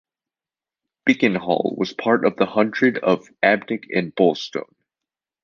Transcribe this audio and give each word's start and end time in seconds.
Bickenhall 1.07 1.77
was 1.77 1.93
part 1.93 2.25
of 2.25 2.35
the 2.35 2.47
hundred 2.47 2.97
of 2.97 3.27
Abdick 3.43 3.83
and 3.95 4.15
Bulstone. 4.15 4.73